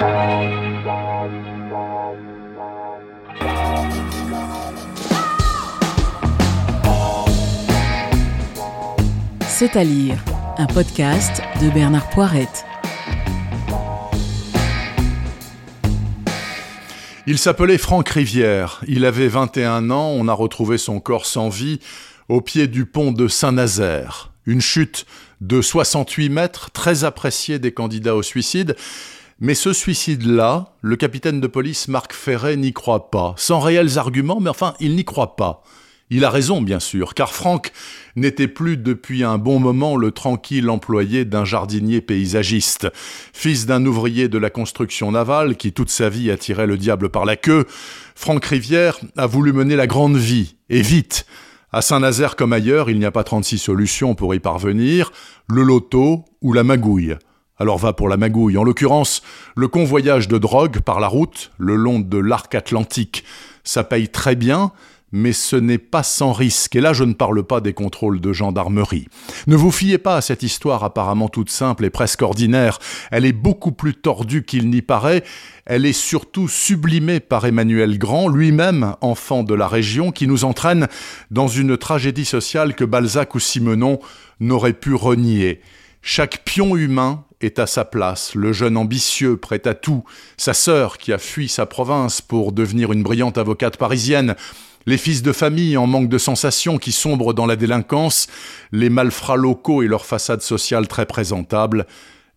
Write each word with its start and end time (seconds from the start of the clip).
C'est 0.00 0.06
à 9.76 9.84
lire, 9.84 10.16
un 10.56 10.64
podcast 10.64 11.42
de 11.60 11.68
Bernard 11.68 12.08
Poirette. 12.08 12.64
Il 17.26 17.36
s'appelait 17.36 17.76
Franck 17.76 18.08
Rivière. 18.08 18.80
Il 18.88 19.04
avait 19.04 19.28
21 19.28 19.90
ans. 19.90 20.08
On 20.16 20.28
a 20.28 20.32
retrouvé 20.32 20.78
son 20.78 20.98
corps 21.00 21.26
sans 21.26 21.50
vie 21.50 21.78
au 22.30 22.40
pied 22.40 22.68
du 22.68 22.86
pont 22.86 23.12
de 23.12 23.28
Saint-Nazaire. 23.28 24.32
Une 24.46 24.62
chute 24.62 25.04
de 25.42 25.60
68 25.60 26.30
mètres, 26.30 26.70
très 26.70 27.04
appréciée 27.04 27.58
des 27.58 27.72
candidats 27.72 28.16
au 28.16 28.22
suicide. 28.22 28.76
Mais 29.42 29.54
ce 29.54 29.72
suicide-là, 29.72 30.74
le 30.82 30.96
capitaine 30.96 31.40
de 31.40 31.46
police 31.46 31.88
Marc 31.88 32.12
Ferret 32.12 32.58
n'y 32.58 32.74
croit 32.74 33.10
pas. 33.10 33.32
Sans 33.38 33.58
réels 33.58 33.98
arguments, 33.98 34.38
mais 34.38 34.50
enfin, 34.50 34.74
il 34.80 34.94
n'y 34.94 35.04
croit 35.06 35.34
pas. 35.34 35.62
Il 36.10 36.26
a 36.26 36.30
raison, 36.30 36.60
bien 36.60 36.78
sûr, 36.78 37.14
car 37.14 37.32
Franck 37.32 37.72
n'était 38.16 38.48
plus 38.48 38.76
depuis 38.76 39.24
un 39.24 39.38
bon 39.38 39.58
moment 39.58 39.96
le 39.96 40.10
tranquille 40.10 40.68
employé 40.68 41.24
d'un 41.24 41.46
jardinier 41.46 42.02
paysagiste. 42.02 42.88
Fils 43.32 43.64
d'un 43.64 43.86
ouvrier 43.86 44.28
de 44.28 44.36
la 44.36 44.50
construction 44.50 45.10
navale 45.12 45.56
qui 45.56 45.72
toute 45.72 45.88
sa 45.88 46.10
vie 46.10 46.30
attirait 46.30 46.66
le 46.66 46.76
diable 46.76 47.08
par 47.08 47.24
la 47.24 47.36
queue, 47.36 47.64
Franck 48.14 48.44
Rivière 48.44 48.98
a 49.16 49.26
voulu 49.26 49.54
mener 49.54 49.74
la 49.74 49.86
grande 49.86 50.18
vie, 50.18 50.56
et 50.68 50.82
vite. 50.82 51.24
À 51.72 51.80
Saint-Nazaire 51.80 52.36
comme 52.36 52.52
ailleurs, 52.52 52.90
il 52.90 52.98
n'y 52.98 53.06
a 53.06 53.12
pas 53.12 53.24
36 53.24 53.56
solutions 53.56 54.14
pour 54.14 54.34
y 54.34 54.40
parvenir, 54.40 55.12
le 55.48 55.62
loto 55.62 56.26
ou 56.42 56.52
la 56.52 56.64
magouille. 56.64 57.16
Alors 57.60 57.76
va 57.76 57.92
pour 57.92 58.08
la 58.08 58.16
magouille, 58.16 58.56
en 58.56 58.64
l'occurrence 58.64 59.20
le 59.54 59.68
convoyage 59.68 60.28
de 60.28 60.38
drogue 60.38 60.80
par 60.80 60.98
la 60.98 61.08
route 61.08 61.52
le 61.58 61.76
long 61.76 62.00
de 62.00 62.16
l'arc 62.16 62.54
atlantique. 62.54 63.22
Ça 63.64 63.84
paye 63.84 64.08
très 64.08 64.34
bien, 64.34 64.72
mais 65.12 65.34
ce 65.34 65.56
n'est 65.56 65.76
pas 65.76 66.02
sans 66.02 66.32
risque. 66.32 66.74
Et 66.74 66.80
là, 66.80 66.94
je 66.94 67.04
ne 67.04 67.12
parle 67.12 67.42
pas 67.42 67.60
des 67.60 67.74
contrôles 67.74 68.18
de 68.18 68.32
gendarmerie. 68.32 69.08
Ne 69.46 69.56
vous 69.56 69.70
fiez 69.70 69.98
pas 69.98 70.16
à 70.16 70.20
cette 70.22 70.42
histoire 70.42 70.84
apparemment 70.84 71.28
toute 71.28 71.50
simple 71.50 71.84
et 71.84 71.90
presque 71.90 72.22
ordinaire. 72.22 72.78
Elle 73.10 73.26
est 73.26 73.34
beaucoup 73.34 73.72
plus 73.72 73.92
tordue 73.92 74.42
qu'il 74.42 74.70
n'y 74.70 74.80
paraît. 74.80 75.22
Elle 75.66 75.84
est 75.84 75.92
surtout 75.92 76.48
sublimée 76.48 77.20
par 77.20 77.44
Emmanuel 77.44 77.98
Grand, 77.98 78.28
lui-même 78.28 78.94
enfant 79.02 79.42
de 79.42 79.52
la 79.52 79.68
région, 79.68 80.12
qui 80.12 80.26
nous 80.26 80.44
entraîne 80.44 80.88
dans 81.30 81.48
une 81.48 81.76
tragédie 81.76 82.24
sociale 82.24 82.74
que 82.74 82.84
Balzac 82.84 83.34
ou 83.34 83.38
Simenon 83.38 84.00
n'auraient 84.40 84.72
pu 84.72 84.94
renier. 84.94 85.60
Chaque 86.02 86.44
pion 86.44 86.76
humain 86.76 87.24
est 87.40 87.58
à 87.58 87.66
sa 87.66 87.84
place, 87.84 88.34
le 88.34 88.52
jeune 88.52 88.76
ambitieux, 88.76 89.36
prêt 89.36 89.66
à 89.66 89.74
tout, 89.74 90.04
sa 90.36 90.54
sœur 90.54 90.98
qui 90.98 91.12
a 91.12 91.18
fui 91.18 91.48
sa 91.48 91.66
province 91.66 92.20
pour 92.20 92.52
devenir 92.52 92.92
une 92.92 93.02
brillante 93.02 93.38
avocate 93.38 93.76
parisienne, 93.76 94.34
les 94.86 94.96
fils 94.96 95.22
de 95.22 95.32
famille 95.32 95.76
en 95.76 95.86
manque 95.86 96.08
de 96.08 96.18
sensations 96.18 96.78
qui 96.78 96.92
sombrent 96.92 97.34
dans 97.34 97.46
la 97.46 97.56
délinquance, 97.56 98.28
les 98.72 98.88
malfrats 98.88 99.36
locaux 99.36 99.82
et 99.82 99.88
leur 99.88 100.06
façade 100.06 100.40
sociale 100.40 100.88
très 100.88 101.04
présentable, 101.04 101.86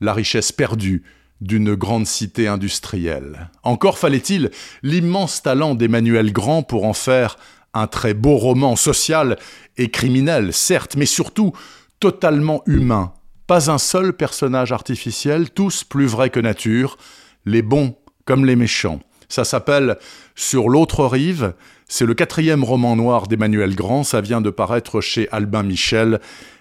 la 0.00 0.12
richesse 0.12 0.50
perdue 0.50 1.04
d'une 1.40 1.74
grande 1.74 2.06
cité 2.06 2.48
industrielle. 2.48 3.48
Encore 3.62 3.98
fallait-il 3.98 4.50
l'immense 4.82 5.42
talent 5.42 5.74
d'Emmanuel 5.74 6.32
Grand 6.32 6.62
pour 6.62 6.84
en 6.84 6.94
faire 6.94 7.38
un 7.74 7.86
très 7.86 8.14
beau 8.14 8.36
roman 8.36 8.76
social 8.76 9.38
et 9.76 9.90
criminel, 9.90 10.52
certes, 10.52 10.96
mais 10.96 11.06
surtout 11.06 11.52
totalement 12.00 12.62
humain. 12.66 13.12
Pas 13.52 13.70
un 13.70 13.76
seul 13.76 14.14
personnage 14.14 14.72
artificiel, 14.72 15.50
tous 15.50 15.84
plus 15.84 16.06
vrais 16.06 16.30
que 16.30 16.40
nature, 16.40 16.96
les 17.44 17.60
bons 17.60 17.94
comme 18.24 18.46
les 18.46 18.56
méchants. 18.56 19.00
Ça 19.28 19.44
s'appelle 19.44 19.98
Sur 20.34 20.70
l'autre 20.70 21.04
rive. 21.04 21.52
C'est 21.86 22.06
le 22.06 22.14
quatrième 22.14 22.64
roman 22.64 22.96
noir 22.96 23.26
d'Emmanuel 23.26 23.74
Grand. 23.74 24.04
Ça 24.04 24.22
vient 24.22 24.40
de 24.40 24.48
paraître 24.48 25.02
chez 25.02 25.28
Albin 25.32 25.64
Michel. 25.64 26.18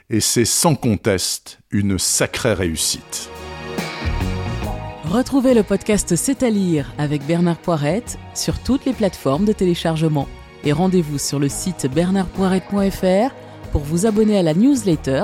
Et 0.10 0.20
c'est 0.20 0.44
sans 0.44 0.76
conteste 0.76 1.60
une 1.72 1.98
sacrée 1.98 2.52
réussite. 2.52 3.30
Retrouvez 5.06 5.54
le 5.54 5.64
podcast 5.64 6.18
C'est 6.18 6.44
à 6.44 6.50
lire 6.50 6.92
avec 6.98 7.26
Bernard 7.26 7.60
Poirette 7.60 8.20
sur 8.34 8.60
toutes 8.60 8.84
les 8.84 8.92
plateformes 8.92 9.46
de 9.46 9.54
téléchargement. 9.54 10.28
Et 10.66 10.74
rendez-vous 10.74 11.20
sur 11.20 11.40
le 11.40 11.48
site 11.48 11.88
bernardpoirette.fr 11.90 13.34
pour 13.72 13.82
vous 13.82 14.06
abonner 14.06 14.38
à 14.38 14.44
la 14.44 14.54
newsletter 14.54 15.24